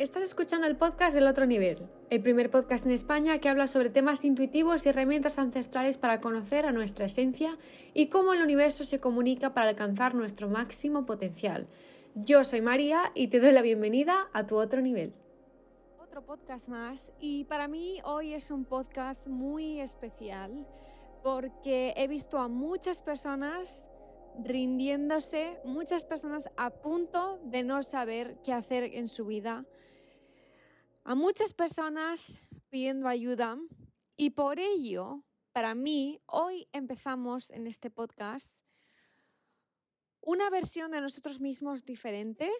[0.00, 3.90] Estás escuchando el podcast del otro nivel, el primer podcast en España que habla sobre
[3.90, 7.58] temas intuitivos y herramientas ancestrales para conocer a nuestra esencia
[7.92, 11.68] y cómo el universo se comunica para alcanzar nuestro máximo potencial.
[12.14, 15.12] Yo soy María y te doy la bienvenida a tu otro nivel.
[16.02, 20.66] Otro podcast más y para mí hoy es un podcast muy especial
[21.22, 23.90] porque he visto a muchas personas
[24.42, 29.66] rindiéndose, muchas personas a punto de no saber qué hacer en su vida,
[31.04, 33.58] a muchas personas pidiendo ayuda
[34.16, 38.58] y por ello, para mí, hoy empezamos en este podcast
[40.20, 42.50] una versión de nosotros mismos diferente,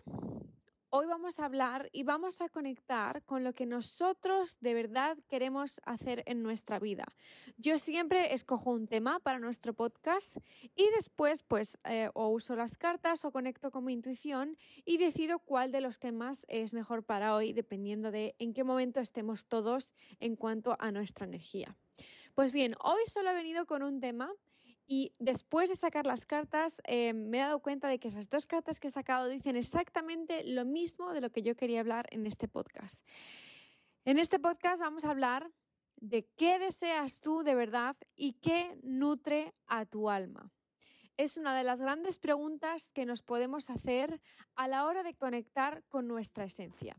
[0.92, 5.80] Hoy vamos a hablar y vamos a conectar con lo que nosotros de verdad queremos
[5.84, 7.04] hacer en nuestra vida.
[7.58, 10.38] Yo siempre escojo un tema para nuestro podcast
[10.74, 15.38] y después pues eh, o uso las cartas o conecto con mi intuición y decido
[15.38, 19.94] cuál de los temas es mejor para hoy dependiendo de en qué momento estemos todos
[20.18, 21.76] en cuanto a nuestra energía.
[22.34, 24.32] Pues bien, hoy solo he venido con un tema
[24.92, 28.44] y después de sacar las cartas, eh, me he dado cuenta de que esas dos
[28.44, 32.26] cartas que he sacado dicen exactamente lo mismo de lo que yo quería hablar en
[32.26, 33.06] este podcast.
[34.04, 35.48] En este podcast vamos a hablar
[36.00, 40.50] de qué deseas tú de verdad y qué nutre a tu alma.
[41.20, 44.22] Es una de las grandes preguntas que nos podemos hacer
[44.56, 46.96] a la hora de conectar con nuestra esencia.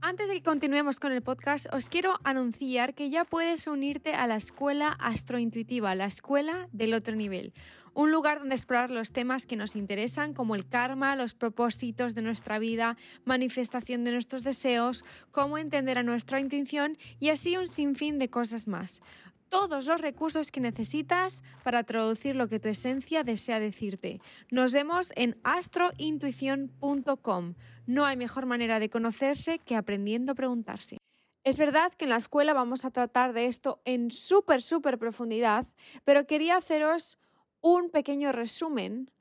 [0.00, 4.28] Antes de que continuemos con el podcast, os quiero anunciar que ya puedes unirte a
[4.28, 7.54] la escuela astrointuitiva, la escuela del otro nivel.
[7.92, 12.22] Un lugar donde explorar los temas que nos interesan, como el karma, los propósitos de
[12.22, 18.20] nuestra vida, manifestación de nuestros deseos, cómo entender a nuestra intuición y así un sinfín
[18.20, 19.02] de cosas más
[19.48, 24.20] todos los recursos que necesitas para traducir lo que tu esencia desea decirte.
[24.50, 27.54] Nos vemos en astrointuición.com.
[27.86, 30.98] No hay mejor manera de conocerse que aprendiendo a preguntarse.
[31.44, 35.64] Es verdad que en la escuela vamos a tratar de esto en súper, súper profundidad,
[36.04, 37.20] pero quería haceros
[37.60, 39.12] un pequeño resumen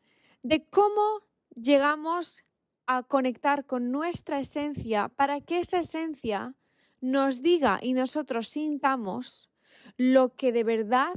[0.41, 1.21] de cómo
[1.55, 2.45] llegamos
[2.88, 6.55] a conectar con nuestra esencia para que esa esencia
[7.00, 9.50] nos diga y nosotros sintamos
[9.97, 11.13] lo que de verdad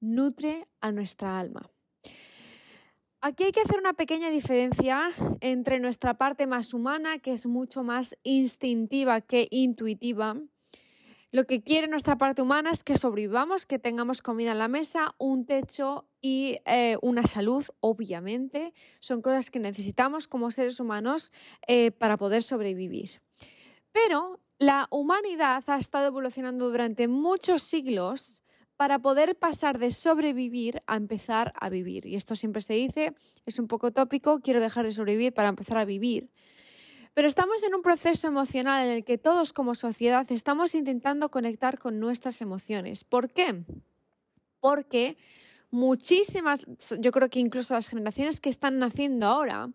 [0.00, 1.70] nutre a nuestra alma.
[3.22, 5.10] Aquí hay que hacer una pequeña diferencia
[5.40, 10.36] entre nuestra parte más humana, que es mucho más instintiva que intuitiva.
[11.30, 15.14] Lo que quiere nuestra parte humana es que sobrevivamos, que tengamos comida en la mesa,
[15.18, 18.72] un techo y eh, una salud, obviamente.
[19.00, 21.30] Son cosas que necesitamos como seres humanos
[21.68, 23.20] eh, para poder sobrevivir.
[23.92, 28.44] Pero la humanidad ha estado evolucionando durante muchos siglos
[28.76, 32.04] para poder pasar de sobrevivir a empezar a vivir.
[32.06, 33.14] Y esto siempre se dice,
[33.46, 36.30] es un poco tópico, quiero dejar de sobrevivir para empezar a vivir.
[37.14, 41.78] Pero estamos en un proceso emocional en el que todos como sociedad estamos intentando conectar
[41.78, 43.02] con nuestras emociones.
[43.02, 43.64] ¿Por qué?
[44.60, 45.16] Porque
[45.70, 46.66] muchísimas,
[46.98, 49.70] yo creo que incluso las generaciones que están naciendo ahora,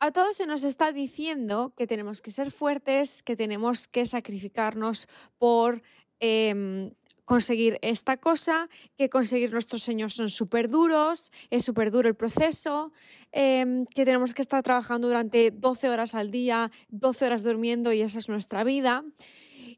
[0.00, 5.08] a todos se nos está diciendo que tenemos que ser fuertes, que tenemos que sacrificarnos
[5.38, 5.82] por
[6.20, 6.90] em,
[7.26, 12.92] conseguir esta cosa, que conseguir nuestros sueños son súper duros, es súper duro el proceso,
[13.30, 18.00] em, que tenemos que estar trabajando durante 12 horas al día, 12 horas durmiendo y
[18.00, 19.04] esa es nuestra vida.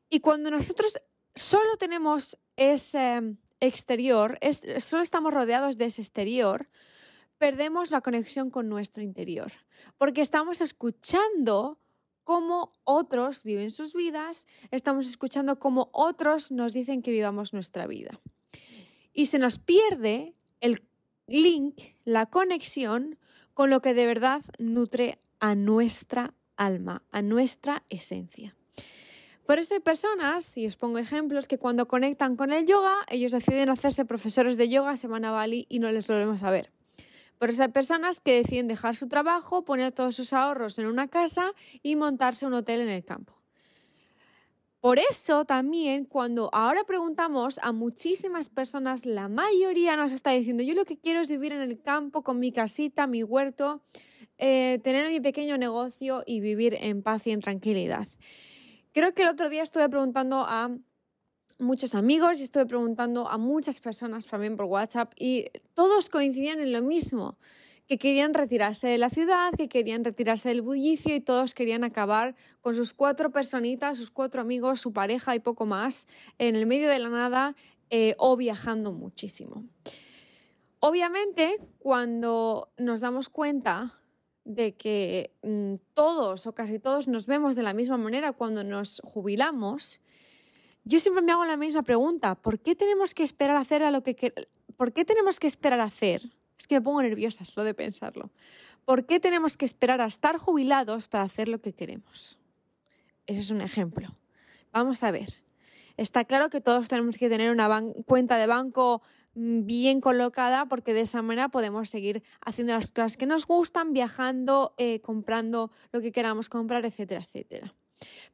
[0.09, 0.99] Y cuando nosotros
[1.35, 4.39] solo tenemos ese exterior,
[4.79, 6.69] solo estamos rodeados de ese exterior,
[7.43, 9.51] perdemos la conexión con nuestro interior,
[9.99, 11.81] porque estamos escuchando
[12.23, 18.21] cómo otros viven sus vidas, estamos escuchando cómo otros nos dicen que vivamos nuestra vida.
[19.13, 20.85] Y se nos pierde el
[21.27, 23.19] link, la conexión
[23.55, 28.55] con lo que de verdad nutre a nuestra alma, a nuestra esencia.
[29.47, 33.33] Por eso hay personas, y os pongo ejemplos, que cuando conectan con el yoga, ellos
[33.33, 36.71] deciden hacerse profesores de yoga, se van a Bali y no les volvemos a ver.
[37.43, 41.09] Por eso hay personas que deciden dejar su trabajo, poner todos sus ahorros en una
[41.09, 41.51] casa
[41.83, 43.33] y montarse un hotel en el campo.
[44.79, 50.75] Por eso también cuando ahora preguntamos a muchísimas personas, la mayoría nos está diciendo, yo
[50.75, 53.83] lo que quiero es vivir en el campo con mi casita, mi huerto,
[54.39, 58.07] eh, tener mi pequeño negocio y vivir en paz y en tranquilidad.
[58.93, 60.71] Creo que el otro día estuve preguntando a
[61.63, 66.73] muchos amigos y estuve preguntando a muchas personas también por WhatsApp y todos coincidían en
[66.73, 67.39] lo mismo,
[67.87, 72.35] que querían retirarse de la ciudad, que querían retirarse del bullicio y todos querían acabar
[72.61, 76.07] con sus cuatro personitas, sus cuatro amigos, su pareja y poco más
[76.39, 77.57] en el medio de la nada
[77.91, 79.65] eh, o viajando muchísimo.
[80.81, 84.01] Obviamente, cuando nos damos cuenta
[84.45, 89.01] de que mm, todos o casi todos nos vemos de la misma manera cuando nos
[89.05, 90.01] jubilamos,
[90.85, 93.91] yo siempre me hago la misma pregunta, ¿por qué tenemos que esperar a hacer a
[93.91, 94.33] lo que
[94.77, 96.23] ¿Por qué tenemos que esperar a hacer?
[96.59, 98.31] Es que me pongo nerviosa solo de pensarlo.
[98.85, 102.39] ¿Por qué tenemos que esperar a estar jubilados para hacer lo que queremos?
[103.27, 104.09] Ese es un ejemplo.
[104.73, 105.43] Vamos a ver.
[105.97, 107.71] Está claro que todos tenemos que tener una
[108.07, 109.03] cuenta de banco
[109.35, 113.93] mm, bien colocada porque de esa manera podemos seguir haciendo las cosas que nos gustan,
[113.93, 117.75] viajando, eh, comprando lo que queramos comprar, etcétera, etcétera.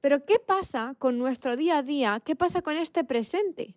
[0.00, 2.20] Pero ¿qué pasa con nuestro día a día?
[2.24, 3.74] ¿Qué pasa con este presente?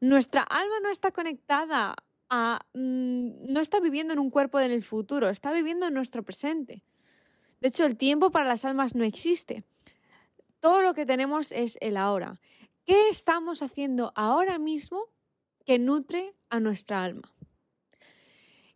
[0.00, 1.96] Nuestra alma no está conectada
[2.30, 2.60] a...
[2.74, 6.82] Mm, no está viviendo en un cuerpo en el futuro, está viviendo en nuestro presente.
[7.60, 9.64] De hecho, el tiempo para las almas no existe.
[10.60, 12.40] Todo lo que tenemos es el ahora.
[12.84, 15.06] ¿Qué estamos haciendo ahora mismo
[15.64, 17.34] que nutre a nuestra alma?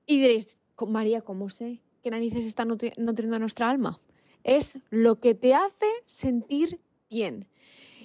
[0.07, 4.01] Y diréis, María, ¿cómo sé qué narices está nutriendo a nuestra alma?
[4.45, 6.81] Es lo que te hace sentir
[7.11, 7.49] bien.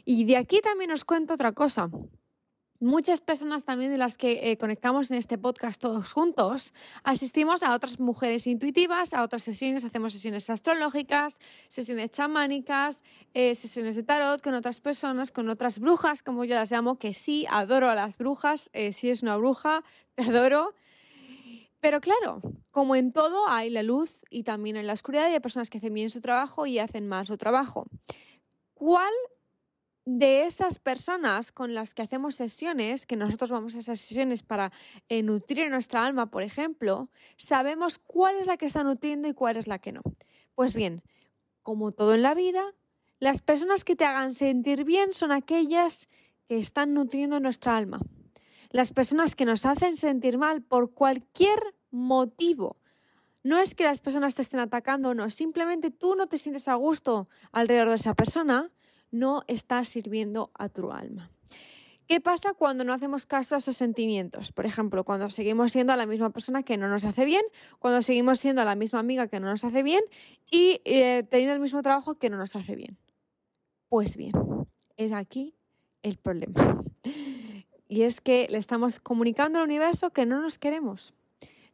[0.06, 1.89] Y de aquí también os cuento otra cosa
[2.83, 7.74] muchas personas también de las que eh, conectamos en este podcast todos juntos, asistimos a
[7.74, 11.39] otras mujeres intuitivas, a otras sesiones, hacemos sesiones astrológicas,
[11.69, 13.03] sesiones chamánicas,
[13.33, 17.13] eh, sesiones de tarot con otras personas, con otras brujas, como yo las llamo, que
[17.13, 19.83] sí, adoro a las brujas, eh, si es una bruja,
[20.15, 20.74] te adoro.
[21.79, 22.41] Pero claro,
[22.73, 25.77] como en todo hay la luz y también en la oscuridad y hay personas que
[25.77, 27.85] hacen bien su trabajo y hacen mal su trabajo.
[28.73, 29.13] ¿Cuál
[30.05, 34.71] de esas personas con las que hacemos sesiones, que nosotros vamos a esas sesiones para
[35.07, 39.55] eh, nutrir nuestra alma, por ejemplo, sabemos cuál es la que está nutriendo y cuál
[39.57, 40.01] es la que no.
[40.55, 41.03] Pues bien,
[41.61, 42.73] como todo en la vida,
[43.19, 46.09] las personas que te hagan sentir bien son aquellas
[46.47, 47.99] que están nutriendo nuestra alma.
[48.71, 52.77] Las personas que nos hacen sentir mal por cualquier motivo.
[53.43, 56.67] No es que las personas te estén atacando o no, simplemente tú no te sientes
[56.67, 58.71] a gusto alrededor de esa persona
[59.11, 61.29] no estás sirviendo a tu alma.
[62.07, 64.51] ¿Qué pasa cuando no hacemos caso a esos sentimientos?
[64.51, 67.43] Por ejemplo, cuando seguimos siendo a la misma persona que no nos hace bien,
[67.79, 70.03] cuando seguimos siendo a la misma amiga que no nos hace bien
[70.51, 72.97] y eh, teniendo el mismo trabajo que no nos hace bien.
[73.87, 74.33] Pues bien,
[74.97, 75.55] es aquí
[76.01, 76.83] el problema.
[77.89, 81.13] Y es que le estamos comunicando al universo que no nos queremos.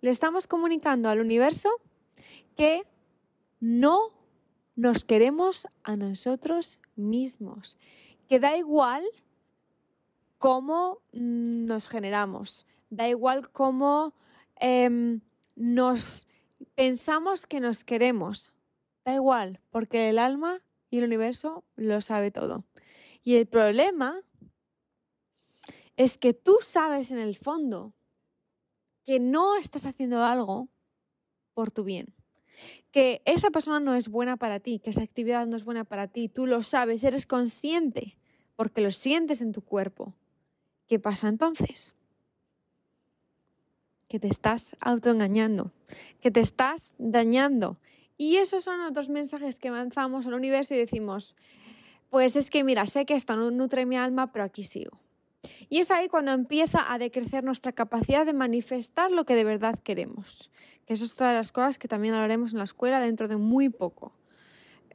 [0.01, 1.69] Le estamos comunicando al universo
[2.56, 2.84] que
[3.60, 4.13] no
[4.75, 7.78] nos queremos a nosotros mismos,
[8.30, 9.04] que da igual
[10.38, 14.13] cómo mm, nos generamos, da igual cómo
[14.56, 15.19] em,
[15.56, 16.28] nos
[16.75, 18.56] pensamos que nos queremos,
[19.04, 22.63] da igual, porque el alma y el universo lo sabe todo.
[23.22, 24.22] Y el problema
[25.98, 27.94] es que tú sabes en el fondo
[29.10, 30.68] que no estás haciendo algo
[31.56, 32.14] por tu bien
[32.92, 36.08] que esa persona no es buena para ti, que esa actividad no es buena para
[36.08, 38.20] ti, tú lo sabes, eres consciente,
[38.56, 40.14] porque lo sientes en tu cuerpo.
[40.88, 41.96] ¿Qué pasa entonces?
[44.08, 45.72] Que te estás autoengañando,
[46.22, 47.78] que te estás dañando.
[48.16, 51.36] Y esos son otros mensajes que avanzamos al universo y decimos,
[52.12, 55.00] pues es que mira, sé que esto no nutre mi alma, pero aquí sigo.
[55.70, 59.80] Y es ahí cuando empieza a decrecer nuestra capacidad de manifestar lo que de verdad
[59.80, 60.52] queremos.
[60.86, 63.38] Que eso es otra de las cosas que también hablaremos en la escuela dentro de
[63.38, 64.19] muy poco.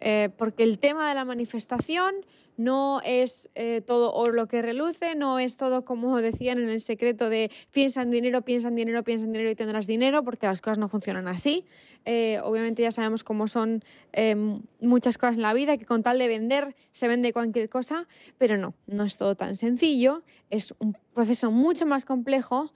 [0.01, 2.15] Eh, porque el tema de la manifestación
[2.57, 6.81] no es eh, todo oro lo que reluce, no es todo como decían en el
[6.81, 10.47] secreto de piensa en dinero, piensa en dinero, piensa en dinero y tendrás dinero, porque
[10.47, 11.65] las cosas no funcionan así.
[12.05, 13.83] Eh, obviamente ya sabemos cómo son
[14.13, 18.07] em, muchas cosas en la vida, que con tal de vender se vende cualquier cosa,
[18.39, 22.73] pero no, no es todo tan sencillo, es un proceso mucho más complejo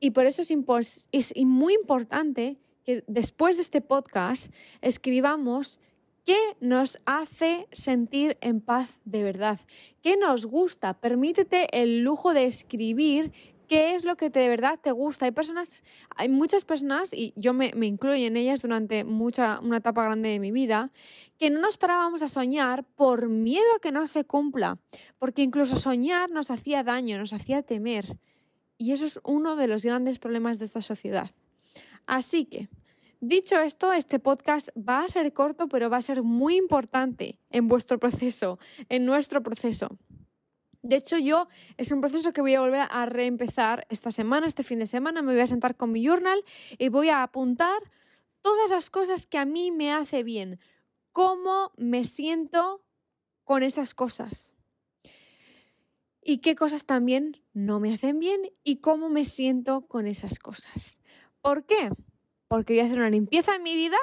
[0.00, 5.80] y por eso es, es muy importante que después de este podcast escribamos
[6.24, 9.58] ¿Qué nos hace sentir en paz de verdad?
[10.02, 10.94] ¿Qué nos gusta?
[10.94, 13.32] Permítete el lujo de escribir
[13.66, 15.24] qué es lo que de verdad te gusta.
[15.24, 15.82] Hay personas,
[16.14, 20.28] hay muchas personas, y yo me, me, incluyo en ellas durante mucha, una etapa grande
[20.28, 20.92] de mi vida,
[21.38, 24.78] que no nos parábamos a soñar por miedo a que no se cumpla,
[25.18, 28.16] porque incluso soñar nos hacía daño, nos hacía temer.
[28.78, 31.32] Y eso es uno de los grandes problemas de esta sociedad.
[32.06, 32.68] Así que,
[33.24, 37.68] Dicho esto, este podcast va a ser corto, pero va a ser muy importante en
[37.68, 39.96] vuestro proceso, en nuestro proceso.
[40.82, 44.64] De hecho, yo es un proceso que voy a volver a reempezar esta semana, este
[44.64, 45.22] fin de semana.
[45.22, 46.42] Me voy a sentar con mi journal
[46.78, 47.78] y voy a apuntar
[48.40, 50.58] todas las cosas que a mí me hace bien,
[51.12, 52.84] cómo me siento
[53.44, 54.52] con esas cosas
[56.20, 60.98] y qué cosas también no me hacen bien y cómo me siento con esas cosas.
[61.40, 61.92] ¿Por qué?
[62.52, 63.96] Porque voy a hacer una limpieza en mi vida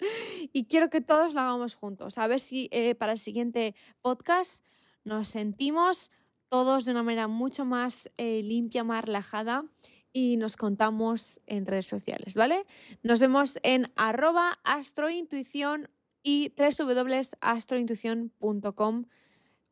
[0.52, 2.18] y quiero que todos lo hagamos juntos.
[2.18, 4.64] A ver si eh, para el siguiente podcast
[5.04, 6.10] nos sentimos
[6.48, 9.66] todos de una manera mucho más eh, limpia, más relajada
[10.12, 12.66] y nos contamos en redes sociales, ¿vale?
[13.04, 15.88] Nos vemos en arroba astrointuición
[16.24, 19.04] y www.astrointuición.com.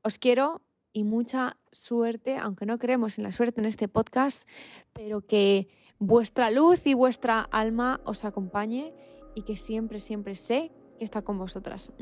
[0.03, 4.49] Os quiero y mucha suerte, aunque no creemos en la suerte en este podcast,
[4.93, 5.67] pero que
[5.99, 8.95] vuestra luz y vuestra alma os acompañe
[9.35, 11.93] y que siempre, siempre sé que está con vosotras.